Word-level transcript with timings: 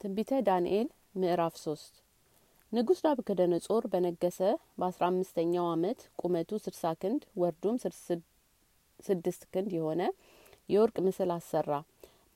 ትንቢተ 0.00 0.32
ዳንኤል 0.44 0.86
ምዕራፍ 1.14 1.54
ሶስት 1.62 1.94
ንጉሥ 2.72 2.98
ናቡከደነጾር 3.06 3.84
በነገሰ 3.92 4.38
በአስራ 4.78 5.02
አምስተኛው 5.08 5.66
አመት 5.72 6.00
ቁመቱ 6.20 6.58
ስድሳ 6.62 6.92
ክንድ 7.00 7.22
ወርዱም 7.40 7.76
ስድስት 9.00 9.42
ክንድ 9.52 9.70
የሆነ 9.76 10.02
የወርቅ 10.68 10.96
ምስል 11.06 11.30
አሰራ። 11.34 11.70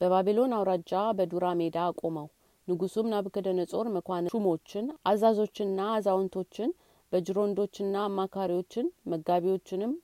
በባቢሎን 0.01 0.55
አውራጃ 0.57 0.93
በዱራ 1.19 1.53
ሜዳ 1.61 1.77
አቆመው። 1.91 2.27
ንጉሱም 2.69 3.09
ናቡከደነጾር 3.13 3.89
መኳን 3.97 4.29
ሹሞችን፣ 4.35 4.89
አዛዞችና 5.11 5.87
አዛውንቶችን፣ 5.95 6.71
በጅሮንዶችና 7.13 7.95
አማካሪዎችን፣ 8.09 8.89
መጋቢዎችንም 9.13 9.95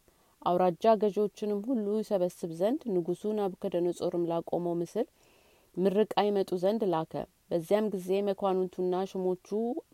አውራጃ 0.42 0.94
ገዢዎችንም 1.00 1.60
ሁሉ 1.68 1.86
ይሰበስብ 1.98 2.54
ዘንድ 2.58 2.80
ንጉሱ 2.94 3.32
ናቡከደነጾርም 3.38 4.24
ላቆመው 4.30 4.76
ምስል 4.80 5.06
ምርቃ 5.76 6.14
ይመጡ 6.26 6.50
ዘንድ 6.62 6.84
ላከ። 6.90 7.14
በዚያም 7.50 7.86
ጊዜ 7.92 8.08
መኳንንቱና 8.26 8.96
ሹሞቹ 9.10 9.48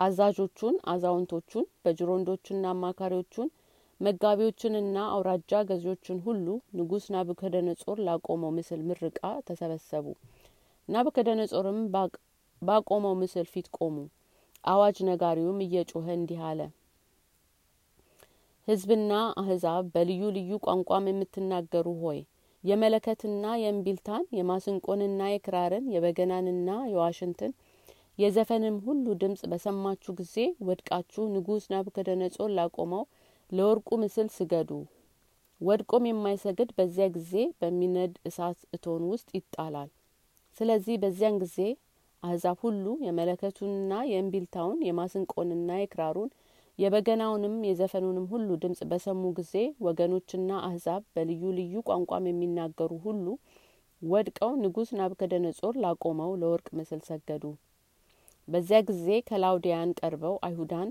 አዛዦቹን፣ 0.07 0.75
አዛውንቶቹን፣ 0.93 1.67
በጅሮንዶችና 1.85 2.65
አማካሪዎቹን፣ 2.75 3.49
መጋቢዎችንና 4.01 4.97
አውራጃ 5.13 5.61
ገዢዎችን 5.69 6.19
ሁሉ 6.27 6.47
ንጉስ 6.79 7.05
ናቡከደነጾር 7.15 8.01
ላቆመው 8.09 8.53
ምስል 8.57 8.81
ምርቃ 8.89 9.21
ተሰበሰቡ። 9.47 10.07
ናቡከደነጾርም 10.89 11.81
ባቆመው 12.63 13.15
ምስል 13.23 13.47
ፊት 13.53 13.69
ቆሙ። 13.79 13.97
አዋጅ 14.65 14.99
ነጋሪውም 15.09 15.63
እየጮኸ 15.65 16.07
እንዲህ 16.15 16.41
አለ። 16.49 16.61
ሕዝብና 18.69 19.11
አህዛብ 19.41 19.85
በልዩ 19.95 20.23
ልዩ 20.37 20.53
ቋንቋም 20.65 21.05
የምትናገሩ 21.11 21.89
ሆይ 22.01 22.21
የመለከትና 22.67 23.47
የእምቢልታን 23.61 24.25
የማስንቆንና 24.37 25.23
የክራርን 25.31 25.85
የበገናንና 25.95 26.71
የዋሽንትን 26.93 27.53
የዘፈንም 28.19 28.77
ሁሉ 28.87 29.07
ድምጽ 29.21 29.43
በሰማችሁ 29.51 30.13
ጊዜ 30.21 30.37
ወድቃችሁ 30.67 31.25
ንጉሥ 31.35 31.65
ናቡከደነጾር 31.73 32.49
ላቆመው 32.59 33.03
ለወርቁ 33.51 33.89
ምስል 34.03 34.29
ስገዱ። 34.37 34.71
ወድቆም 35.61 36.05
የማይሰግድ 36.09 36.71
በዚያ 36.79 37.07
ጊዜ 37.15 37.33
በሚነድ 37.61 38.15
እሳት 38.29 38.59
እቶን 38.77 39.05
ውስጥ 39.13 39.29
ይጣላል። 39.37 39.91
ስለዚህ 40.57 40.97
በዚያን 41.03 41.39
ጊዜ 41.43 41.59
አህዛብ 42.23 42.59
ሁሉ 42.65 42.85
የመለከቱንና 43.07 43.93
የእምቢልታውን 44.11 44.79
የማስንቆንና 44.87 45.71
የክራሩን 45.79 46.31
የበገናውንም 46.79 47.55
የዘፈኑንም 47.67 48.27
ሁሉ 48.33 48.49
ድምጽ 48.63 48.81
በሰሙ 48.91 49.23
ጊዜ 49.39 49.53
ወገኖችና 49.85 50.51
አህዛብ 50.67 51.03
በልዩ 51.15 51.53
ልዩ 51.59 51.83
ቋንቋም 51.89 52.29
የሚናገሩ 52.29 52.91
ሁሉ 53.05 53.27
ወድቀው 54.03 54.51
ንጉሥ 54.63 54.89
ናቡከደነጾር 54.99 55.75
ላቆመው 55.83 56.33
ለወርቅ 56.41 56.69
ምስል 56.79 57.01
ሰገዱ። 57.09 57.45
በዚያ 58.49 58.79
ጊዜ 58.89 59.07
ከላውዲያን 59.29 59.95
ቀርበው 60.01 60.35
አይሁዳን 60.47 60.89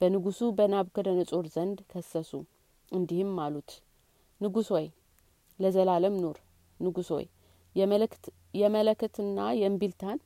በንጉሱ 0.00 0.40
በናቡከደነጾር 0.58 1.44
ዘንድ 1.54 1.78
ከሰሱ። 1.90 2.30
እንዲህም 2.92 3.34
አሉት፣ 3.44 3.70
ንጉሥ 4.40 4.68
ሆይ 4.74 4.86
ለዘላለም 5.58 6.16
ኑር። 6.22 6.38
ንጉሥ 6.80 7.08
ሆይ 7.14 7.26
የመለከትና 8.60 9.38
የእምቢልታን 9.60 10.18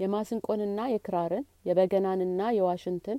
የማስንቆንና 0.00 0.80
የክራርን 0.92 1.44
የበገናንና 1.68 2.40
የዋሽንትን 2.56 3.18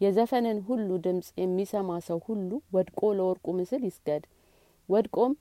የዘፈንን 0.00 0.58
ሁሉ 0.66 0.88
ድምጽ 1.04 1.28
የሚሰማ 1.40 1.90
ሰው 2.06 2.18
ሁሉ 2.26 2.48
ወድቆ 2.74 3.00
ለወርቁ 3.18 3.46
ምስል 3.58 3.82
ይስገድ። 3.88 4.24
ወድቆም 4.88 5.32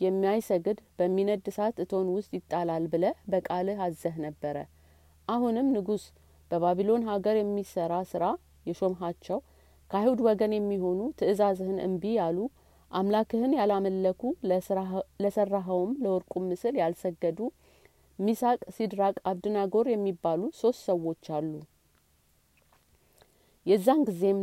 የሚያይሰግድ 0.00 0.78
በሚነድ 0.98 1.48
እሳት 1.50 1.76
እቶን 1.84 2.06
ውስጥ 2.14 2.30
ይጣላል 2.36 2.84
ብለ 2.92 3.04
በቃልህ 3.32 3.80
አዘህ 3.86 4.14
ነበረ። 4.24 4.56
አሁንም 5.28 5.66
ንጉሥ 5.74 6.04
በባቢሎን 6.50 7.02
ሀገር 7.10 7.36
የሚሰራ 7.38 7.94
ስራ 8.10 8.24
የሾምሃቸው 8.66 9.38
ከአይሁድ 9.90 10.20
ወገን 10.26 10.52
የሚሆኑ 10.56 11.00
ትእዛዝህን 11.18 11.78
እምቢ 11.86 12.04
ያሉ 12.18 12.38
አምላክህን 12.90 13.52
ያላመለኩ 13.58 14.22
ለሰራኸውም 15.22 15.92
ለወርቁ 16.02 16.34
ምስል 16.46 16.74
ያልሰገዱ 16.80 17.38
ሚሳቅ፣ 18.18 18.60
ሲድራቅ፣ 18.74 19.16
አብድናጎር 19.30 19.86
የሚባሉ 19.90 20.42
ሶስት 20.58 20.80
ሰዎች 20.88 21.24
አሉ። 21.36 21.52
የዛን 23.66 24.00
ጊዜም 24.08 24.40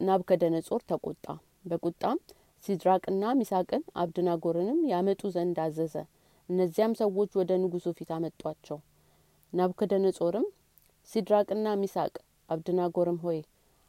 ናቡከደነጾር 0.00 0.80
ተቆጣ። 0.90 1.26
በቁጣም 1.70 2.18
ሲድራቅና 2.64 3.24
ሚሳቅን 3.38 3.82
አብድናጎርንም 4.02 4.80
ያመጡ 4.90 5.30
ዘንድ 5.34 5.58
አዘዘ። 5.64 5.94
እነዚያም 6.48 6.92
ሰዎች 7.00 7.30
ወደ 7.40 7.50
ንጉሱ 7.62 7.86
ፊት 7.98 8.10
አመጧቸው። 8.16 8.78
ናቡከደነጾርም 9.52 10.46
ሲድራቅና 11.08 11.68
ሚሳቅ 11.80 12.12
አብድናጎርም 12.48 13.18
ሆይ 13.24 13.38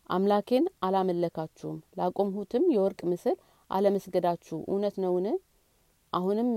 አምላኬን 0.10 0.66
አላመለካችሁም፣ 0.86 1.78
ላቆምሁትም 2.00 2.66
የወርቅ 2.74 3.02
ምስል 3.12 3.38
አለመስገዳችሁ 3.70 4.58
እውነት 4.68 4.96
ነውን? 5.04 5.28
አሁንም 6.14 6.50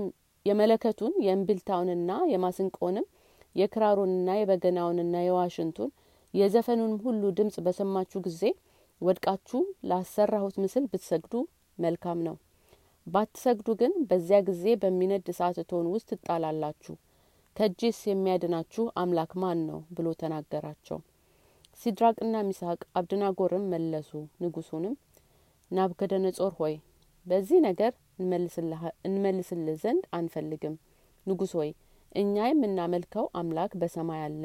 የመለከቱን 0.45 1.13
የእምቢልታውንና 1.25 2.11
የማስንቆንም 2.33 3.05
የክራሩንና 3.55 4.29
የበገናውንና 4.39 5.15
የዋሽንቱን 5.25 5.89
የዘፈኑንም 6.33 6.99
ሁሉ 7.05 7.23
ድምጽ 7.37 7.57
በሰማችሁ 7.65 8.19
ጊዜ 8.25 8.41
ወድቃችሁ 9.01 9.59
ላሰራሁት 9.89 10.55
ምስል 10.63 10.85
ብትሰግዱ 10.91 11.33
መልካም 11.77 12.19
ነው። 12.27 12.35
ባትሰግዱ 13.07 13.67
ግን 13.81 13.93
በዚያ 14.09 14.39
ጊዜ 14.47 14.65
በሚነድ 14.81 15.27
እሳት 15.33 15.57
እቶን 15.63 15.85
ውስጥ 15.91 16.09
ትጣላላችሁ። 16.13 16.95
ከእጄስ 17.55 17.99
የሚያድናችሁ 18.07 18.83
አምላክ 19.01 19.31
ማን 19.41 19.59
ነው? 19.69 19.79
ብሎ 19.95 20.07
ተናገራቸው። 20.21 20.99
ሲድራቅና 21.79 22.35
ሚሳቅ 22.47 22.79
አብድናጎርም 22.97 23.65
መለሱ። 23.73 24.11
ንጉሱንም 24.43 24.95
ናቡከደነጾር 25.71 26.53
ሆይ 26.59 26.75
በዚህ 27.25 27.59
ነገር 27.67 27.91
እንመልስልህ 29.05 29.75
ዘንድ 29.81 30.03
አንፈልግም። 30.17 30.75
ንጉሥ 31.25 31.51
ሆይ 31.59 31.71
እኛ 32.15 32.35
የምናመልከው 32.47 33.25
አምላክ 33.39 33.71
በሰማይ 33.81 34.21
አለ 34.27 34.43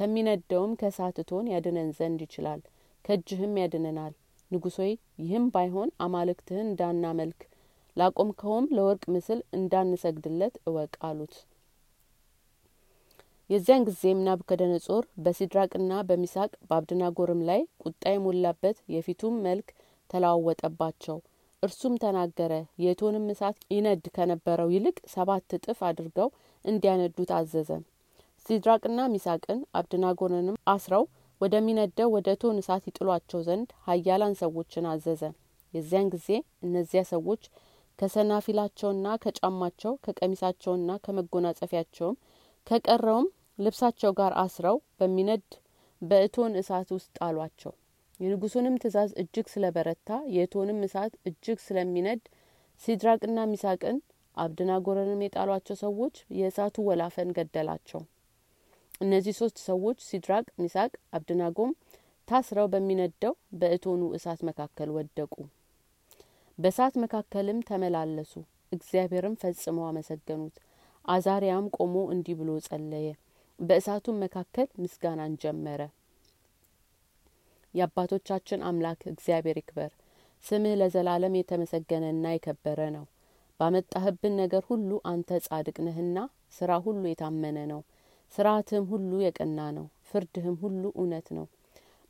ከሚነደውም 0.00 0.70
ከእሳት 0.80 1.16
እቶን 1.22 1.46
ያድነን 1.50 1.88
ዘንድ 1.96 2.20
ይችላል፣ 2.24 2.60
ከእጅህም 3.04 3.54
ያድነናል። 3.60 4.12
ንጉሥ 4.50 4.76
ሆይ 4.80 4.92
ይህም 5.22 5.46
ባይሆን 5.54 5.90
አማልክትህን 6.04 6.68
እንዳናመልክ 6.68 7.40
ላቆምከውም 7.96 8.66
ለወርቅ 8.76 9.04
ምስል 9.14 9.40
እንዳንሰግድለት 9.58 10.54
እወቅ 10.66 10.92
አሉት። 11.08 11.34
የዚያን 13.50 13.86
ጊዜም 13.86 14.24
ናቡከደነጾር 14.26 15.04
በሲድራቅና 15.22 15.92
በሚሳቅ 16.08 16.50
በአብድናጎርም 16.66 17.44
ላይ 17.48 17.60
ቁጣ 17.84 18.02
የሞላበት 18.12 18.76
የፊቱም 18.94 19.36
መልክ 19.46 19.68
ተለዋወጠባቸው። 20.10 21.18
እርሱም 21.62 21.94
ተናገረ። 22.02 22.52
የእቶንም 22.82 23.30
እሳት 23.32 23.58
ይነድ 23.74 24.04
ከነበረው 24.16 24.70
ይልቅ 24.74 24.98
ሰባት 25.10 25.56
እጥፍ 25.56 25.80
አድርገው 25.88 26.28
እንዲያነዱት 26.64 27.32
አዘዘ። 27.36 27.70
ሲድራቅና 28.50 29.00
ሚሳቅን 29.10 29.58
አብድናጎርንም 29.78 30.56
አስረው 30.70 31.04
ወደሚነደው 31.40 32.08
ወደ 32.14 32.28
እቶን 32.36 32.56
እሳት 32.62 32.84
ይጥሏቸው 32.88 33.40
ዘንድ 33.46 33.68
ኃያላን 33.84 34.34
ሰዎችን 34.40 34.88
አዘዘ። 34.92 35.22
የዚያን 35.74 36.08
ጊዜ 36.14 36.28
እነዚያ 36.66 37.02
ሰዎች 37.12 37.42
ከሰናፊላቸውና 37.98 39.06
ከጫማቸው 39.24 39.94
ከቀሚሳቸውና 40.04 40.98
ከመጎናጸፊያቸውም 41.04 42.18
ከቀረውም 42.66 43.28
ልብሳቸው 43.58 44.12
ጋር 44.18 44.34
አስረው 44.44 44.78
በሚነድ 45.00 45.46
በእቶን 46.02 46.60
እሳት 46.60 46.90
ውስጥ 46.96 47.10
ጣሏቸው። 47.20 47.74
የንጉሱንም 48.20 48.82
ትእዛዝ 48.82 49.12
እጅግ 49.22 49.48
ስለበረታ 49.54 50.08
የእቶንም 50.36 50.84
እሳት 50.86 51.14
እጅግ 51.26 51.60
ስለሚነድ 51.66 52.22
ሲድራቅና 52.82 53.44
ሚሳቅን 53.48 53.98
አብድናጎርንም 54.36 55.22
የጣሏቸው 55.24 55.78
ሰዎች 55.80 56.16
የእሳቱ 56.38 56.88
ወላፈን 56.88 57.30
ገደላቸው። 57.38 58.02
እነዚህ 59.00 59.34
ሶስት 59.38 59.58
ሰዎች 59.66 59.98
ሲድራቅ፣ 60.06 60.46
ሚሳቅ፣ 60.58 60.90
አብድናጎም 61.12 61.70
ታስረው 62.28 62.66
በሚነደው 62.72 63.32
በእቶኑ 63.60 64.02
እሳት 64.16 64.40
መካከል 64.48 64.88
ወደቁ። 64.96 65.32
በእሳት 66.58 66.94
መካከልም 67.02 67.60
ተመላለሱ። 67.68 68.32
እግዚአብሔርም 68.72 69.38
ፈጽመው 69.40 69.86
አመሰገኑት። 69.86 70.56
አዛሪያም 71.04 71.66
ቆሞ 71.76 71.94
እንዲህ 72.12 72.36
ብሎ 72.40 72.50
ጸለየ። 72.66 73.08
በእሳቱም 73.58 74.20
መካከል 74.24 74.68
ምስጋናን 74.82 75.32
ጀመረ። 75.42 75.80
የአባቶቻችን 77.74 78.64
አምላክ 78.68 79.00
እግዚአብሔር 79.10 79.58
ይክበር። 79.60 79.90
ስምህ 80.44 80.74
ለዘላለም 80.80 81.34
የተመሰገነና 81.38 82.26
የከበረ 82.32 82.80
ነው። 82.94 83.04
ባመጣህብን 83.60 84.34
ነገር 84.40 84.62
ሁሉ 84.68 84.90
አንተ 85.10 85.40
ጻድቅ 85.46 85.76
ነህና 85.86 86.18
ስራ 86.52 86.70
ሁሉ 86.84 87.02
የታመነ 87.08 87.58
ነው። 87.72 87.80
ስርዓትህም 88.32 88.84
ሁሉ 88.90 89.10
የቀና 89.22 89.60
ነው። 89.76 89.86
ፍርድህም 90.10 90.56
ሁሉ 90.62 90.82
እውነት 90.94 91.28
ነው። 91.36 91.46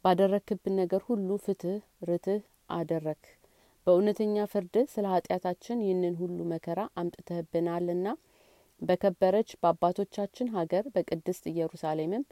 ባደረክብን 0.05 0.75
ነገር 0.81 1.03
ሁሉ 1.09 1.29
ፍትህ 1.45 1.79
ርትህ 2.09 2.41
አደረክ። 2.77 3.23
በእውነተኛ 3.87 4.37
ፍርድህ 4.53 4.87
ስለ 4.93 5.07
ኃጢአታችን 5.15 5.79
ይህንን 5.85 6.15
ሁሉ 6.21 6.39
መከራ 6.53 6.81
አምጥተህብናልና 7.01 8.07
በከበረች 8.81 9.51
በአባቶቻችን 9.61 10.49
ሀገር 10.57 10.85
በቅድስት 10.95 11.45
ኢየሩሳሌምም 11.51 12.25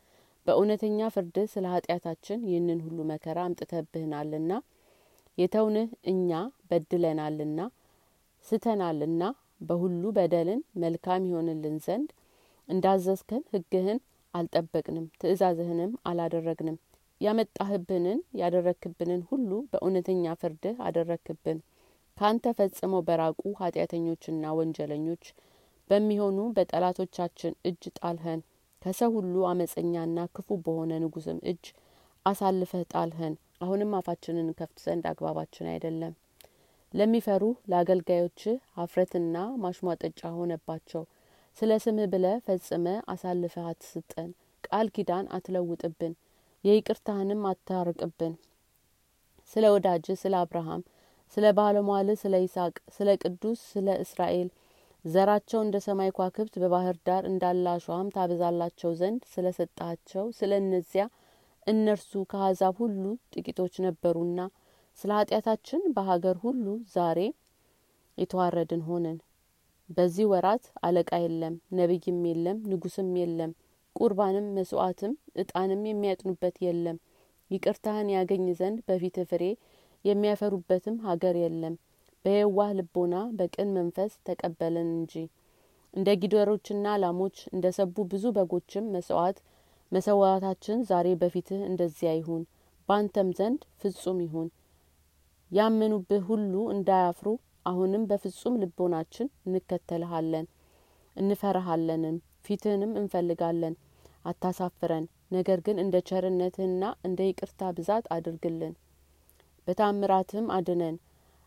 በእውነተኛ 0.47 1.09
ፍርድህ 1.15 1.47
ስለ 1.55 1.67
ኃጢአታችን 1.75 2.45
ይህንን 2.49 2.79
ሁሉ 2.85 2.99
መከራ 3.11 3.39
አምጥተብህናልና 3.49 4.53
የተውንህ 5.39 5.89
እኛ 6.13 6.31
በድለናልና 6.71 7.61
ስተናልና 8.47 9.23
በሁሉ 9.69 10.03
በደልን 10.17 10.61
መልካም 10.83 11.27
ይሆንልን 11.29 11.77
ዘንድ 11.87 12.11
እንዳዘዝከን 12.69 13.43
ህግህን 13.53 13.99
አልጠበቅንም 14.35 15.07
ትእዛዝህንም 15.21 15.93
አላደረግንም። 16.09 16.77
ያመጣህብንን 17.21 18.19
ያደረክብንን 18.41 19.23
ሁሉ 19.31 19.51
በእውነተኛ 19.71 20.35
ፍርድህ 20.41 20.77
አደረክብን። 20.87 21.59
ካንተ 22.17 22.53
ፈጽመው 22.59 23.03
በራቁ 23.09 23.43
ኃጢአተኞችና 23.61 24.53
ወንጀለኞች 24.59 25.25
በሚሆኑ 25.91 26.39
በጠላቶቻችን 26.57 27.53
እጅ 27.65 27.83
ጣልኸን። 27.99 28.41
ከሰው 28.83 29.11
ሁሉ 29.17 29.35
አመፀኛና 29.51 30.19
ክፉ 30.35 30.59
በሆነ 30.65 30.93
ንጉስም 31.05 31.39
እጅ 31.51 31.65
አሳልፈህ 32.27 32.83
ጣልኸን። 32.93 33.35
አሁንም 33.63 33.95
አፋችንን 33.99 34.49
ከፍት 34.59 34.79
ዘንድ 34.85 35.05
አግባባችን 35.11 35.71
አይደለም። 35.73 36.13
ለሚፈሩ 36.95 37.43
ለአገልጋዮች 37.71 38.43
ሀፍረትና 38.77 39.35
ማሽሟጠጫ 39.63 40.21
ሆነባቸው 40.37 41.03
ስለ 41.59 41.73
ስምህ 41.85 42.07
ብለ 42.13 42.27
ፈጽመ 42.47 42.85
አሳልፈህ 43.13 43.65
አትስጠን 43.71 44.29
ቃል 44.65 44.87
ኪዳን 44.97 45.27
አትለውጥብን 45.37 46.13
የይቅርታህንም 46.65 47.43
አታርቅብን። 47.51 48.35
ስለ 49.51 49.65
ወዳጅ 49.75 50.07
ስለ 50.23 50.35
አብርሃም 50.41 50.83
ስለ 51.37 51.47
ባለሟል 51.59 52.09
ስለ 52.23 52.35
ይስሐቅ 52.43 52.77
ስለ 52.97 53.09
ቅዱስ 53.23 53.61
ስለ 53.73 53.89
እስራኤል 54.05 54.49
ዘራቸው 55.05 55.61
እንደ 55.63 55.77
ሰማይ 55.87 56.11
ኳክብት 56.19 56.55
በባህር 56.63 56.97
ዳር 57.07 57.25
እንዳለ 57.25 57.67
አሸዋም 57.75 58.13
ታበዛላቸው 58.15 58.93
ዘንድ 59.01 59.23
ስለ 59.33 59.47
ሰጣቸው 59.59 60.27
ስለ 60.39 60.53
እነዚያ 60.63 61.05
እነርሱ 61.67 62.13
ከአሕዛብ 62.31 62.77
ሁሉ 62.83 63.05
ጥቂቶች 63.35 63.75
ነበሩና 63.87 64.41
ስለ 64.99 65.11
ኃጢአታችን 65.19 65.83
በሀገር 65.97 66.37
ሁሉ 66.45 66.65
ዛሬ 66.95 67.19
የተዋረድን 68.19 68.85
ሆንን 68.89 69.19
በዚህ 69.89 70.27
ወራት 70.31 70.65
አለቃ 70.83 71.11
የለም 71.23 71.55
ነቢይም 71.79 72.21
የለም 72.29 72.59
ንጉስም 72.71 73.11
የለም 73.21 73.53
ቁርባንም 73.97 74.47
መስዋዕትም 74.57 75.13
እጣንም 75.43 75.83
የሚያጥኑበት 75.89 76.57
የለም። 76.65 76.99
ይቅርታህን 77.51 78.09
ያገኝ 78.15 78.47
ዘንድ 78.59 78.79
በፊት 78.89 79.17
ፍሬ 79.31 79.45
የሚያፈሩበትም 80.05 80.97
ሀገር 81.07 81.37
የለም። 81.43 81.75
በየዋህ 82.25 82.71
ልቦና 82.79 83.17
በቅን 83.39 83.69
መንፈስ 83.77 84.13
ተቀበልን 84.29 84.89
እንጂ። 84.97 85.15
እንደ 85.95 86.09
ጊደሮችና 86.23 86.87
ላሞች 87.03 87.37
እንደ 87.53 87.67
ሰቡ 87.77 87.97
ብዙ 88.13 88.25
በጎችም 88.37 88.91
መስዋዕት 88.95 89.39
መሰዋታችን 89.93 90.79
ዛሬ 90.89 91.09
በፊትህ 91.21 91.61
እንደዚያ 91.69 92.11
ይሁን። 92.19 92.43
ባንተም 92.89 93.29
ዘንድ 93.39 93.61
ፍጹም 93.81 94.19
ይሁን። 94.25 94.49
ያመኑብህ 95.51 96.23
ሁሉ 96.31 96.55
እንዳያፍሩ 96.75 97.29
አሁንም 97.69 98.03
በፍጹም 98.11 98.59
ልቦናችን 98.63 99.29
እንከተልሃለን 99.47 100.47
እንፈራሃለንም 101.17 102.17
ፊትህንም 102.47 102.93
እንፈልጋለን። 103.01 103.75
አታሳፍረን 104.25 105.05
ነገር 105.33 105.59
ግን 105.67 105.77
እንደ 105.83 105.97
ቸርነትህና 106.09 106.85
እንደ 107.07 107.21
ይቅርታ 107.29 107.71
ብዛት 107.77 108.05
አድርግልን። 108.17 108.75
በታምራትህም 109.67 110.47
አድነን። 110.57 110.97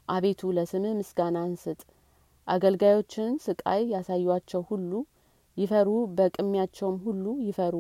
አቤቱ 0.07 0.51
ለስምህ 0.57 0.93
ምስጋና 0.99 1.37
እንስጥ 1.47 1.79
አገልጋዮችን 2.47 3.31
ስቃይ 3.45 3.81
ያሳዩአቸው 3.93 4.61
ሁሉ 4.69 4.91
ይፈሩ 5.57 5.89
በቅሚያቸውም 6.17 6.97
ሁሉ 7.05 7.25
ይፈሩ። 7.47 7.75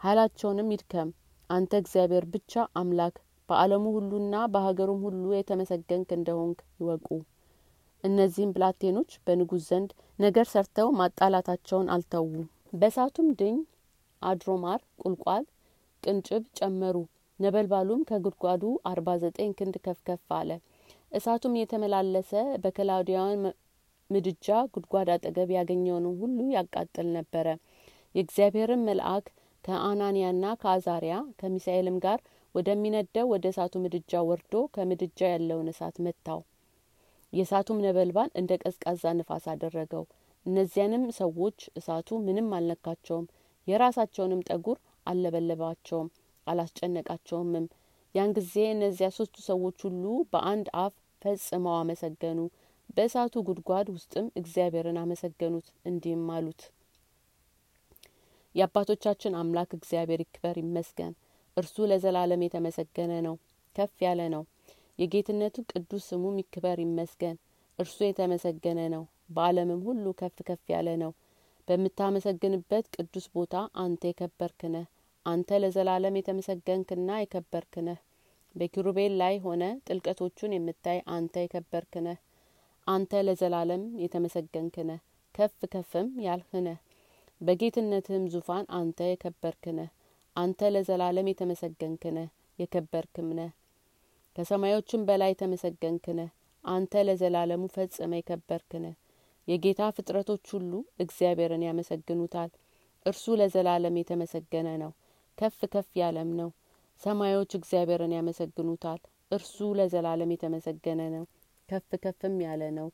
ኃይላቸውንም 0.00 0.72
ይድከም። 0.74 1.08
አንተ 1.50 1.72
እግዚአብሔር 1.82 2.24
ብቻ 2.32 2.52
አምላክ 2.80 3.16
በአለሙ 3.48 3.84
ሁሉና 3.96 4.36
በሀገሩም 4.52 5.00
ሁሉ 5.06 5.24
የተመሰገንክ 5.34 6.08
እንደሆንክ 6.16 6.60
ይወቁ 6.80 7.08
እነዚህም 8.04 8.52
ብላቴኖች 8.54 9.10
በንጉስ 9.26 9.64
ዘንድ 9.68 9.90
ነገር 10.18 10.46
ሰርተው 10.50 10.88
ማጣላታቸውን 10.98 11.90
አልተዉ 11.94 12.28
በሳቱም 12.80 13.28
ድኝ 13.40 13.56
አድሮማር 14.22 14.80
ቁልቋል 15.02 15.44
ቅንጭብ 16.02 16.42
ጨመሩ። 16.58 16.96
ነበልባሉም 17.38 18.04
ከጉድጓዱ 18.08 18.62
አርባ 18.90 19.16
ዘጠኝ 19.22 19.50
ክንድ 19.58 19.76
ከፍከፍ 19.84 20.32
አለ። 20.36 20.50
እሳቱም 21.12 21.58
የተመላለሰ 21.58 22.30
በከላውዲያውያን 22.62 23.42
ምድጃ 24.10 24.46
ጉድጓድ 24.74 25.08
አጠገብ 25.14 25.50
ያገኘውን 25.56 26.06
ሁሉ 26.20 26.38
ያቃጥል 26.56 27.08
ነበረ። 27.16 27.46
የእግዚአብሔርን 28.14 28.86
መልአክ 28.88 29.26
ከአናንያና 29.64 30.44
ከአዛሪያ 30.60 31.14
ከሚሳኤልም 31.40 31.96
ጋር 32.04 32.18
ወደሚነደው 32.54 33.26
ወደ 33.32 33.46
እሳቱ 33.52 33.74
ምድጃ 33.84 34.22
ወርዶ 34.28 34.54
ከምድጃ 34.74 35.18
ያለውን 35.32 35.70
እሳት 35.72 35.96
መታው 36.06 36.40
የእሳቱም 37.36 37.78
ነበልባል 37.84 38.30
እንደ 38.40 38.52
ቀዝቃዛ 38.62 39.12
ንፋስ 39.16 39.44
አደረገው። 39.52 40.04
እነዚያንም 40.46 41.04
ሰዎች 41.18 41.58
እሳቱ 41.78 42.18
ምንም 42.26 42.48
አልነካቸውም። 42.56 43.26
የራሳቸውንም 43.66 44.44
ጠጉር 44.48 44.78
አልለበለባቸውም 45.06 46.08
አላስጨነቃቸውምም። 46.46 47.66
ያን 48.14 48.30
ጊዜ 48.36 48.54
እነዚያ 48.74 49.08
ሶስቱ 49.16 49.36
ሰዎች 49.48 49.78
ሁሉ 49.86 50.04
በአንድ 50.32 50.68
አፍ 50.82 50.94
ፈጽመው 51.22 51.74
አመሰገኑ። 51.78 52.38
በእሳቱ 52.90 53.34
ጉድጓድ 53.46 53.86
ውስጥም 53.94 54.26
እግዚአብሔርን 54.40 54.98
አመሰገኑት 55.02 55.68
እንዲህም 55.88 56.26
አሉት 56.34 56.62
የአባቶቻችን 58.54 59.36
አምላክ 59.40 59.70
እግዚአብሔር 59.76 60.20
ይክበር 60.22 60.56
ይመስገን። 60.62 61.12
እርሱ 61.56 61.76
ለዘላለም 61.90 62.44
የተመሰገነ 62.44 63.12
ነው 63.26 63.34
ከፍ 63.76 63.94
ያለ 64.04 64.20
ነው 64.34 64.42
የጌትነቱ 64.98 65.56
ቅዱስ 65.70 66.04
ስሙም 66.10 66.36
ይክበር 66.40 66.78
ይመስገን። 66.84 67.36
እርሱ 67.78 67.98
የተመሰገነ 68.04 68.80
ነው። 68.94 69.02
በአለምም 69.30 69.80
ሁሉ 69.88 70.04
ከፍ 70.20 70.36
ከፍ 70.48 70.62
ያለ 70.72 70.88
ነው። 71.02 71.12
በምታመሰግንበት 71.68 72.86
ቅዱስ 72.96 73.26
ቦታ 73.34 73.54
አንተ 73.82 74.02
የከበርክ 74.10 74.60
ነህ። 74.74 74.86
አንተ 75.26 75.58
ለዘላለም 75.62 76.18
የተመሰገንክና 76.18 77.10
የከበርክ 77.20 77.74
ነህ። 77.86 77.98
በኪሩቤል 78.54 79.14
ላይ 79.22 79.34
ሆነ 79.44 79.62
ጥልቀቶቹን 79.86 80.54
የምታይ 80.56 80.98
አንተ 81.14 81.42
የከበርክ 81.44 81.94
ነህ። 82.06 82.18
አንተ 82.86 83.22
ለዘላለም 83.26 83.84
የተመሰገንክ 84.02 84.76
ነህ። 84.90 85.00
ከፍ 85.34 85.58
ከፍም 85.72 86.08
ያልህ 86.26 86.52
ነህ። 86.66 86.78
በጌትነትህም 87.40 88.24
ዙፋን 88.34 88.64
አንተ 88.78 89.08
የከበርክ 89.10 89.64
ነህ። 89.78 89.90
አንተ 90.36 90.70
ለዘላለም 90.74 91.30
የተመሰገንክ 91.30 92.04
ነህ። 92.16 92.28
የከበርክም 92.58 93.28
ነህ 93.38 93.50
ከሰማዮችም 94.36 95.02
በላይ 95.08 95.30
የተመሰገንክ 95.32 96.06
ነህ። 96.16 96.30
አንተ 96.64 97.02
ለዘላለሙ 97.06 97.62
ፈጽመ 97.74 98.12
የከበርክ 98.18 98.72
ነህ። 98.82 98.94
የጌታ 99.48 99.82
ፍጥረቶች 99.96 100.46
ሁሉ 100.54 100.72
እግዚአብሔርን 101.00 101.62
ያመሰግኑታል። 101.66 102.50
እርሱ 103.06 103.24
ለዘላለም 103.40 103.96
የተመሰገነ 104.00 104.68
ነው። 104.82 104.92
ከፍ 105.38 105.60
ከፍ 105.74 105.88
ያለም 106.00 106.30
ነው። 106.40 106.50
ሰማዮች 107.00 107.52
እግዚአብሔርን 107.58 108.12
ያመሰግኑታል። 108.16 109.00
እርሱ 109.30 109.56
ለዘላለም 109.78 110.32
የተመሰገነ 110.34 111.02
ነው። 111.16 111.24
ከፍ 111.68 111.90
ከፍም 112.04 112.36
ያለ 112.46 112.62
ነው። 112.78 112.88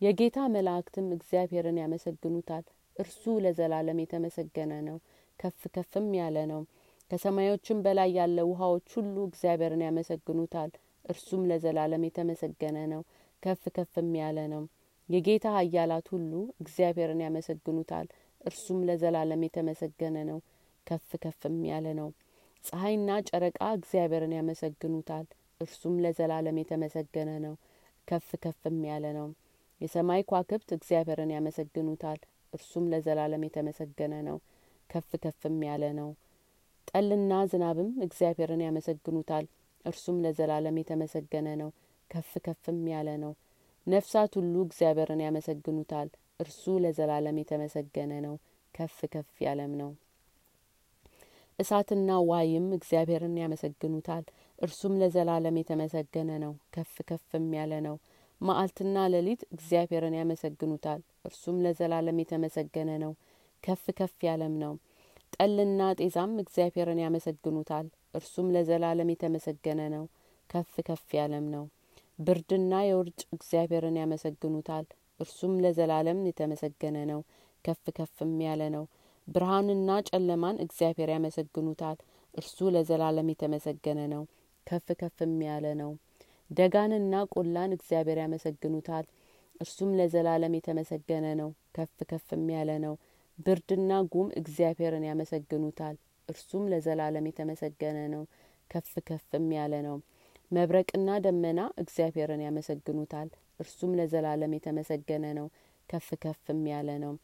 የጌታ 0.00 0.38
መላእክትም 0.54 1.06
እግዚአብሔርን 1.16 1.78
ያመሰግኑታል። 1.82 2.64
እርሱ 2.96 3.22
ለዘላለም 3.44 4.00
የተመሰገነ 4.02 4.72
ነው። 4.88 4.98
ከፍ 5.38 5.62
ከፍም 5.74 6.08
ያለ 6.20 6.38
ነው። 6.52 6.62
ከሰማዮችም 7.10 7.78
በላይ 7.84 8.10
ያለ 8.16 8.38
ውሃዎች 8.50 8.88
ሁሉ 8.96 9.16
እግዚአብሔርን 9.28 9.82
ያመሰግኑታል 9.86 10.70
እርሱም 11.08 11.42
ለዘላለም 11.50 12.02
የተመሰገነ 12.06 12.78
ነው 12.92 13.02
ከፍ 13.42 13.62
ከፍም 13.76 14.10
ያለ 14.20 14.38
ነው። 14.54 14.62
የጌታ 15.08 15.46
ሀያላት 15.56 16.06
ሁሉ 16.14 16.32
እግዚአብሔርን 16.62 17.20
ያመሰግኑታል 17.24 18.06
እርሱም 18.40 18.80
ለዘላለም 18.88 19.44
የተመሰገነ 19.46 20.16
ነው 20.30 20.38
ከፍ 20.86 21.08
ከፍም 21.24 21.56
ያለ 21.70 21.86
ነው። 22.00 22.08
ፀሐይና 22.64 23.10
ጨረቃ 23.28 23.60
እግዚአብሔርን 23.78 24.32
ያመሰግኑታል 24.36 25.26
እርሱም 25.60 25.94
ለዘላለም 26.04 26.56
የተመሰገነ 26.60 27.30
ነው 27.44 27.54
ከፍ 28.08 28.28
ከፍም 28.44 28.78
ያለ 28.90 29.06
ነው። 29.18 29.28
የሰማይ 29.80 30.22
ኳክብት 30.30 30.70
እግዚአብሔርን 30.76 31.32
ያመሰግኑታል 31.34 32.20
እርሱም 32.52 32.84
ለዘላለም 32.92 33.42
የተመሰገነ 33.46 34.14
ነው 34.28 34.38
ከፍ 34.90 35.10
ከፍም 35.24 35.56
ያለ 35.68 35.84
ነው። 35.98 36.08
ጠልና 36.90 37.32
ዝናብም 37.50 37.90
እግዚአብሔርን 38.06 38.62
ያመሰግኑታል 38.66 39.46
እርሱም 39.88 40.16
ለዘላለም 40.24 40.78
የተመሰገነ 40.80 41.48
ነው 41.60 41.70
ከፍ 42.10 42.32
ከፍም 42.46 42.80
ያለ 42.92 43.08
ነው። 43.22 43.32
ነፍሳት 43.86 44.32
ሁሉ 44.38 44.54
እግዚአብሔርን 44.66 45.22
ያመሰግኑታል 45.24 46.08
እርሱ 46.40 46.64
ለዘላለም 46.84 47.38
የተመሰገነ 47.40 48.12
ነው 48.26 48.34
ከፍ 48.74 48.98
ከፍ 49.12 49.32
ያለም 49.44 49.72
ነው። 49.80 49.90
እሳትና 51.58 52.10
ዋይም 52.28 52.66
እግዚአብሔርን 52.76 53.36
ያመሰግኑታል 53.42 54.24
እርሱም 54.58 54.94
ለዘላለም 55.00 55.56
የተመሰገነ 55.60 56.30
ነው 56.44 56.52
ከፍ 56.74 56.94
ከፍም 57.08 57.46
ያለ 57.58 57.72
ነው። 57.86 57.96
ማአልትና 58.40 59.06
ሌሊት 59.12 59.42
እግዚአብሔርን 59.54 60.14
ያመሰግኑታል 60.18 61.00
እርሱም 61.28 61.56
ለዘላለም 61.64 62.20
የተመሰገነ 62.22 62.90
ነው 63.04 63.12
ከፍ 63.62 63.84
ከፍ 63.98 64.16
ያለም 64.28 64.54
ነው። 64.62 64.74
ጠልና 65.34 65.80
ጤዛም 65.98 66.34
እግዚአብሔርን 66.42 67.00
ያመሰግኑታል 67.04 67.86
እርሱም 68.14 68.46
ለዘላለም 68.54 69.10
የተመሰገነ 69.12 69.80
ነው 69.94 70.04
ከፍ 70.50 70.74
ከፍ 70.88 71.06
ያለም 71.18 71.46
ነው። 71.54 71.64
ብርድና 72.18 72.74
የውርጭ 72.84 73.20
እግዚአብሔርን 73.34 73.96
ያመሰግኑታል 74.00 74.86
እርሱም 75.20 75.54
ለዘላለም 75.64 76.20
የተመሰገነ 76.28 76.98
ነው 77.10 77.20
ከፍ 77.64 77.84
ከፍም 77.98 78.34
ያለ 78.46 78.62
ነው። 78.76 78.84
ብርሃንና 79.28 79.90
ጨለማን 80.08 80.60
እግዚአብሔር 80.64 81.10
ያመሰግኑታል 81.14 81.96
እርሱ 82.34 82.58
ለዘላለም 82.74 83.28
የተመሰገነ 83.32 84.00
ነው 84.14 84.22
ከፍ 84.66 84.88
ከፍም 85.00 85.36
ያለ 85.48 85.66
ነው። 85.80 85.90
ደጋንና 86.50 87.14
ቆላን 87.32 87.70
እግዚአብሔር 87.76 88.18
ያመሰግኑታል 88.22 89.04
እርሱም 89.60 89.90
ለዘላለም 89.98 90.52
የተመሰገነ 90.56 91.26
ነው 91.40 91.48
ከፍ 91.76 91.96
ከፍም 92.10 92.44
ያለ 92.54 92.70
ነው። 92.84 92.94
ብርድና 93.38 93.92
ጉም 94.12 94.28
እግዚአብሔርን 94.40 95.04
ያመሰግኑታል 95.08 95.96
እርሱም 96.28 96.64
ለዘላለም 96.72 97.26
የተመሰገነ 97.28 97.98
ነው 98.14 98.22
ከፍ 98.70 98.92
ከፍም 99.08 99.46
ያለ 99.56 99.74
ነው። 99.86 99.96
መብረቅና 100.50 101.08
ደመና 101.24 101.60
እግዚአብሔርን 101.82 102.42
ያመሰግኑታል 102.44 103.28
እርሱም 103.60 103.92
ለዘላለም 103.98 104.52
የተመሰገነ 104.56 105.26
ነው 105.38 105.46
ከፍ 105.88 106.08
ከፍም 106.24 106.60
ያለ 106.72 106.90
ነው። 107.04 107.14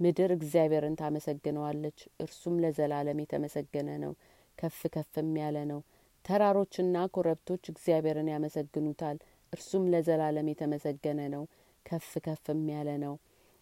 ምድር 0.00 0.30
እግዚአብሔርን 0.36 0.96
ታመሰግነዋለች 1.00 1.98
እርሱም 2.24 2.54
ለዘላለም 2.64 3.18
የተመሰገነ 3.22 3.90
ነው 4.04 4.12
ከፍ 4.58 4.80
ከፍም 4.94 5.30
ያለ 5.40 5.58
ነው። 5.70 5.80
ተራሮችና 6.24 6.96
ኮረብቶች 7.14 7.64
እግዚአብሔርን 7.72 8.28
ያመሰግኑታል 8.32 9.16
እርሱም 9.52 9.84
ለዘላለም 9.92 10.46
የተመሰገነ 10.52 11.20
ነው 11.34 11.44
ከፍ 11.86 12.10
ከፍም 12.26 12.62
ያለ 12.74 12.90
ነው። 13.04 13.14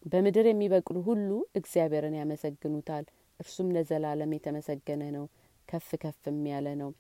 በምድር 0.05 0.47
የሚበቅሉ 0.49 0.97
ሁሉ 1.09 1.29
እግዚአብሔርን 1.59 2.15
ያመሰግኑታል 2.21 3.05
እርሱም 3.43 3.69
ለዘላለም 3.75 4.33
የተመሰገነ 4.37 5.03
ነው። 5.17 5.25
ከፍ 5.69 5.89
ከፍም 6.03 6.41
ያለ 6.51 6.69
ነው። 6.81 6.91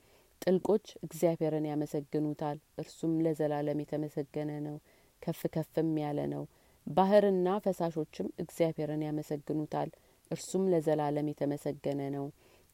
ጥልቆች 0.42 0.86
እግዚአብሔርን 1.06 1.66
ያመሰግኑታል። 1.70 2.58
እርሱም 2.78 3.12
ለዘላለም 3.24 3.80
የተመሰገነ 3.82 4.50
ነው። 4.66 4.76
ከፍ 5.22 5.40
ከፍም 5.54 5.90
ያለ 6.02 6.20
ነው። 6.32 6.44
ባህርና 6.86 7.48
ፈሳሾችም 7.64 8.28
እግዚአብሔርን 8.42 9.02
ያመሰግኑታል። 9.06 9.90
እርሱም 10.30 10.64
ለዘላለም 10.72 11.26
የተመሰገነ 11.30 12.00
ነው። 12.16 12.26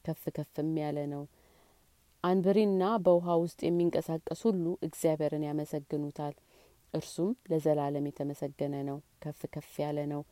ከፍ 0.05 0.23
ከፍም 0.37 0.71
ያለ 0.83 0.99
ነው። 1.13 1.23
አንብሪና 2.25 2.83
በውሃ 3.05 3.35
ውስጥ 3.43 3.61
የሚንቀሳቀስ 3.67 4.41
ሁሉ 4.47 4.65
እግዚአብሔርን 4.87 5.45
ያመሰግኑታል። 5.49 6.35
እርሱም 6.95 7.31
ለዘላለም 7.51 8.07
የተመሰገነ 8.09 8.75
ነው። 8.89 8.99
ከፍ 9.23 9.41
ከፍ 9.55 9.73
ያለ 9.83 9.99
ነው 10.13 10.23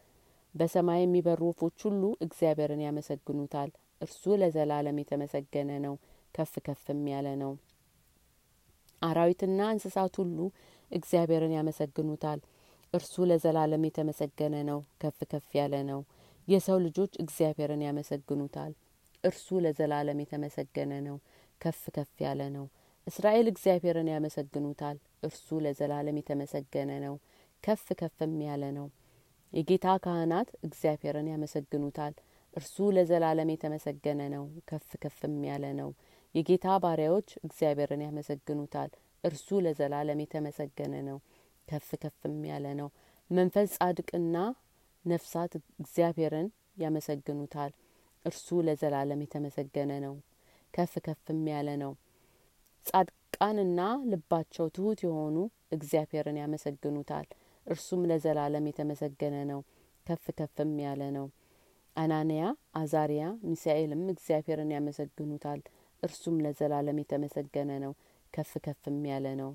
በሰማይ 0.57 1.01
የሚበሩ 1.03 1.41
ወፎች 1.51 1.79
ሁሉ 1.87 2.03
እግዚአብሔርን 2.27 2.83
ያመሰግኑታል። 2.85 3.71
እርሱ 4.01 4.23
ለዘላለም 4.41 4.99
የተመሰገነ 5.03 5.71
ነው 5.85 5.95
ከፍ 6.35 6.55
ከፍም 6.67 7.03
ያለ 7.13 7.29
ነው። 7.43 7.53
አራዊትና 9.03 9.61
እንስሳት 9.75 10.15
ሁሉ 10.21 10.39
እግዚአብሔርን 10.91 11.55
ያመሰግኑታል። 11.57 12.41
እርሱ 12.95 13.15
ለዘላለም 13.31 13.85
የተመሰገነ 13.89 14.57
ነው 14.71 14.81
ከፍ 15.03 15.19
ከፍ 15.33 15.49
ያለ 15.59 15.75
ነው። 15.91 16.01
የሰው 16.49 16.79
ልጆች 16.85 17.13
እግዚአብሔርን 17.23 17.83
ያመሰግኑታል። 17.87 18.73
እርሱ 19.25 19.47
ለዘላለም 19.65 20.19
የተመሰገነ 20.23 20.93
ነው 21.07 21.17
ከፍ 21.61 21.83
ከፍ 21.97 22.15
ያለ 22.25 22.43
ነው። 22.57 22.67
እስራኤል 23.07 23.47
እግዚአብሔርን 23.51 24.09
ያመሰግኑታል። 24.13 24.97
እርሱ 25.23 25.59
ለዘላለም 25.65 26.17
የተመሰገነ 26.21 26.93
ነው 27.07 27.15
ከፍ 27.65 27.87
ከፍም 28.01 28.35
ያለ 28.49 28.65
ነው 28.79 28.87
የጌታ 29.53 29.87
ካህናት 30.05 30.49
እግዚአብሔርን 30.67 31.29
ያመሰግኑታል። 31.33 32.15
እርሱ 32.55 32.77
ለዘላለም 32.97 33.49
የተመሰገነ 33.53 34.23
ነው 34.35 34.45
ከፍ 34.69 34.91
ከፍም 35.03 35.37
ያለ 35.49 35.65
ነው። 35.81 35.91
የጌታ 36.35 36.67
ባሪያዎች 36.83 37.29
እግዚአብሔርን 37.41 38.03
ያመሰግኑታል። 38.07 38.91
እርሱ 39.25 39.49
ለዘላለም 39.65 40.19
የተመሰገነ 40.25 40.95
ነው 41.09 41.19
ከፍ 41.69 41.89
ከፍም 42.03 42.37
ያለ 42.51 42.67
ነው። 42.81 42.89
መንፈስ 43.31 43.71
ጻድቅና 43.77 44.37
ነፍሳት 45.05 45.53
እግዚአብሔርን 45.81 46.49
ያመሰግኑታል። 46.83 47.73
እርሱ 48.25 48.49
ለዘላለም 48.67 49.21
የተመሰገነ 49.25 49.93
ነው 50.05 50.15
ከፍ 50.75 50.95
ከፍም 51.07 51.43
ያለ 51.53 51.69
ነው። 51.83 51.93
ጻድቃንና 52.87 53.81
ልባቸው 54.11 54.67
ትሁት 54.77 55.01
የሆኑ 55.07 55.37
እግዚአብሔርን 55.77 56.41
ያመሰግኑታል 56.43 57.27
እርሱም 57.67 58.03
ለዘላለም 58.11 58.67
የተመሰገነ 58.71 59.37
ነው። 59.51 59.61
ከፍ 60.07 60.25
ከፍም 60.39 60.73
ያለ 60.85 61.03
ነው። 61.17 61.27
አናንያ 61.97 62.43
አዛሪያ 62.75 63.25
ሚሳኤልም 63.47 64.03
እግዚአብሔርን 64.13 64.73
ያመሰግኑታል። 64.75 65.61
እርሱም 66.03 66.37
ለዘላለም 66.45 66.99
የተመሰገነ 67.03 67.71
ነው። 67.85 67.93
ከፍ 68.35 68.53
ከፍም 68.65 68.99
ያለ 69.11 69.27
ነው። 69.41 69.51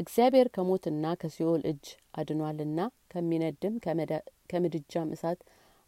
እግዚአብሔር 0.00 0.48
ከሞትና 0.54 1.14
ከሲኦል 1.20 1.62
እጅ 1.70 1.84
አድኗልና 2.14 2.80
ከሚነድም 3.12 3.74
ከምድጃም 4.50 5.12
እሳት 5.14 5.40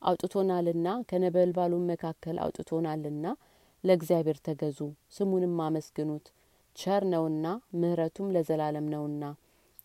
አውጥቶናልና 0.03 0.89
ከነበልባሉም 1.11 1.89
መካከል 1.91 2.37
አውጥቶናልና 2.45 3.27
ለእግዚአብሔር 3.85 4.39
ተገዙ። 4.47 4.79
ስሙንም 5.11 5.61
አመስግኑት። 5.67 6.27
ቸር 6.77 7.03
ነውና 7.13 7.47
ምህረቱም 7.75 8.33
ለዘላለም 8.35 8.87
ነውና 8.95 9.23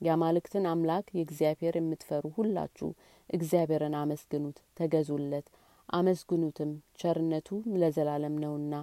የአማልክትን 0.04 0.66
አምላክ 0.72 1.06
የእግዚአብሔር 1.16 1.76
የምትፈሩ 1.78 2.24
ሁላችሁ 2.38 2.90
እግዚአብሔርን 3.30 3.96
አመስግኑት 4.00 4.58
ተገዙለት። 4.78 5.46
አመስግኑትም 5.90 6.72
ቸርነቱ 7.00 7.48
ለዘላለም 7.82 8.36
ነውና። 8.44 8.74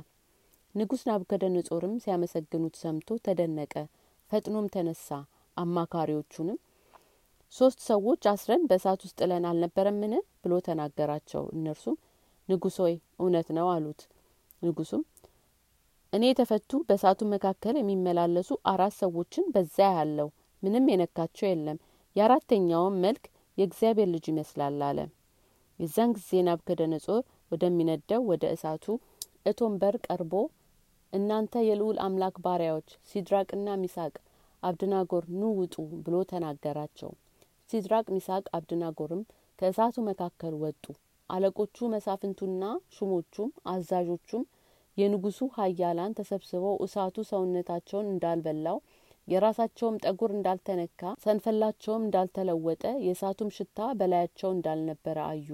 ንጉሥ 0.74 1.02
ናቡከደነጾርም 1.08 1.94
ሲያመሰግኑት 2.02 2.74
ሰምቶ 2.82 3.18
ተደነቀ 3.24 3.74
ፈጥኖም 4.30 4.66
ተነሳ። 4.74 5.08
አማካሪዎቹንም 5.56 6.58
ሶስት 7.52 7.78
ሰዎች 7.88 8.22
አስረን 8.32 8.66
በእሳት 8.68 9.00
ውስጥ 9.04 9.16
ጥለን 9.20 9.46
አልነበረምን? 9.50 10.12
ብሎ 10.42 10.52
ተናገራቸው። 10.66 11.44
እነርሱም 11.56 11.96
ንጉሥ 12.48 12.76
እውነት 13.20 13.48
ነው 13.56 13.68
አሉት። 13.72 14.02
ንጉሱም 14.62 15.02
እኔ 16.12 16.22
የተፈቱ 16.28 16.70
በእሳቱ 16.86 17.20
መካከል 17.32 17.74
የሚመላለሱ 17.78 18.50
አራት 18.70 18.94
ሰዎችን 19.00 19.44
በዚያ 19.54 19.88
ያለው 19.98 20.28
ምንም 20.62 20.90
የነካቸው 20.90 21.46
የለም። 21.48 21.78
የአራተኛውም 22.16 23.00
መልክ 23.04 23.24
የእግዚአብሔር 23.58 24.08
ልጅ 24.12 24.24
ይመስላል 24.30 24.78
አለ። 24.88 24.98
የዛን 25.78 26.10
ጊዜ 26.16 26.40
ናቡከደነጾር 26.46 27.20
ወደሚነደው 27.52 28.22
ወደ 28.30 28.44
እሳቱ 28.54 28.86
እቶን 29.46 29.74
በር 29.80 29.96
ቀርቦ 30.06 30.32
እናንተ 31.12 31.62
የልዑል 31.66 31.96
አምላክ 32.04 32.36
ባሪያዎች 32.44 32.88
ሲድራቅና 33.10 33.68
ሚሳቅ 33.80 34.12
አብድናጎር 34.62 35.24
ኑ 35.34 35.50
ውጡ 35.58 35.74
ብሎ 36.04 36.16
ተናገራቸው። 36.30 37.10
ሲድራቅ 37.70 38.06
ሚሳቅ 38.14 38.44
አብድናጎርም 38.56 39.22
ከእሳቱ 39.58 39.96
መካከል 40.08 40.54
ወጡ። 40.62 40.84
አለቆቹ 41.30 41.88
መሳፍንቱና 41.92 42.62
ሹሞቹም 42.94 43.50
አዛዦቹም 43.72 44.44
የንጉሱ 44.96 45.40
ሀያላን 45.56 46.16
ተሰብስበው 46.18 46.74
እሳቱ 46.84 47.16
ሰውነታቸውን 47.30 48.10
እንዳልበላው 48.12 48.78
የራሳቸውም 49.30 50.00
ጠጉር 50.04 50.30
እንዳልተነካ 50.36 51.02
ሰንፈላቸውም 51.24 52.04
እንዳልተለወጠ 52.06 52.84
የእሳቱም 53.04 53.52
ሽታ 53.56 53.88
በላያቸው 53.98 54.50
እንዳልነበረ 54.54 55.18
አዩ። 55.28 55.48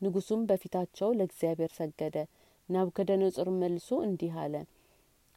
ንጉሱም 0.00 0.42
በፊታቸው 0.48 1.08
ለእግዚአብሔር 1.18 1.72
ሰገደ። 1.78 2.16
ናቡከደነጾር 2.68 3.48
መልሶ 3.60 3.88
እንዲህ 4.06 4.34
አለ። 4.42 4.54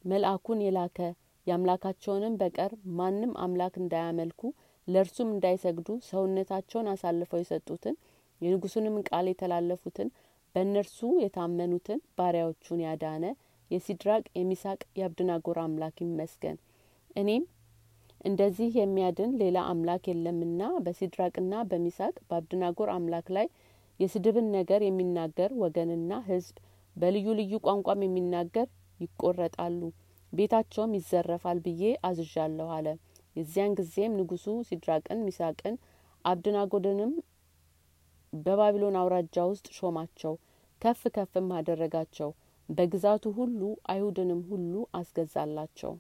መልአኩን 0.03 0.59
የላከ 0.65 0.99
የአምላካቸውንም 1.47 2.33
በቀር 2.41 2.71
ማንም 2.97 3.31
አምላክ 3.43 3.75
እንዳያመልኩ 3.81 4.41
ለእርሱም 4.87 5.29
እንዳይሰግዱ 5.33 5.89
ሰውነታቸውን 6.09 6.89
አሳልፈው 6.91 7.41
የሰጡትን 7.41 7.95
የንጉሱንም 8.41 8.95
ቃል 9.07 9.25
የተላለፉትን 9.29 10.09
በእነርሱ 10.55 10.99
የታመኑትን 11.23 11.99
ባሪያዎቹን 12.17 12.79
ያዳነ 12.85 13.25
የሲድራቅ 13.71 14.23
የሚሳቅ 14.35 14.79
የአብድናጎር 14.99 15.57
አምላክ 15.63 15.97
ይመስገን። 16.05 16.57
እኔም 17.15 17.43
እንደዚህ 18.25 18.71
የሚያድን 18.77 19.31
ሌላ 19.39 19.57
አምላክ 19.69 20.03
የለምና 20.09 20.63
በሲድራቅና 20.83 21.53
በሚሳቅ 21.69 22.15
በአብድናጎር 22.27 22.89
አምላክ 22.95 23.27
ላይ 23.37 23.47
የስድብን 23.99 24.47
ነገር 24.55 24.81
የሚናገር 24.85 25.51
ወገንና 25.61 26.11
ህዝብ 26.27 26.55
በልዩ 26.95 27.27
ልዩ 27.39 27.53
ቋንቋም 27.65 28.03
የሚናገር 28.05 28.67
ይቆረጣሉ። 28.99 29.81
ቤታቸውም 30.33 30.95
ይዘረፋል 30.97 31.57
ብዬ 31.65 31.83
አዝዣለሁ 32.07 32.67
አለ። 32.75 32.87
የዚያን 33.35 33.75
ጊዜም 33.79 34.15
ንጉሱ 34.19 34.45
ሲድራቅን 34.67 35.19
ሚሳቅን 35.25 35.75
አብድናጎድንም 36.25 37.11
በባቢሎን 38.33 38.99
አውራጃ 38.99 39.45
ውስጥ 39.49 39.67
ሾማቸው 39.77 40.33
ከፍ 40.81 41.01
ከፍም 41.15 41.49
አደረጋቸው። 41.57 42.29
በግዛቱ 42.69 43.25
ሁሉ 43.37 43.61
አይሁድንም 43.91 44.41
ሁሉ 44.51 44.73
አስገዛላቸው 44.99 45.93